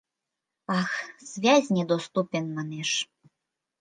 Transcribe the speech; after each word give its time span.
Ах, 0.79 0.91
связь 1.31 1.69
недоступен, 1.75 2.45
манеш. 2.55 2.91